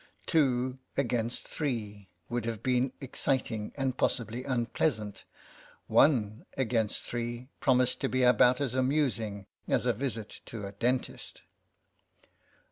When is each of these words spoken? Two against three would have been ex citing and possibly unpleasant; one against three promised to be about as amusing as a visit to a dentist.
Two 0.25 0.79
against 0.97 1.47
three 1.47 2.09
would 2.27 2.45
have 2.45 2.63
been 2.63 2.91
ex 2.99 3.19
citing 3.19 3.71
and 3.75 3.97
possibly 3.97 4.43
unpleasant; 4.43 5.25
one 5.85 6.43
against 6.57 7.03
three 7.03 7.49
promised 7.59 8.01
to 8.01 8.09
be 8.09 8.23
about 8.23 8.59
as 8.59 8.73
amusing 8.73 9.45
as 9.67 9.85
a 9.85 9.93
visit 9.93 10.41
to 10.47 10.65
a 10.65 10.71
dentist. 10.71 11.43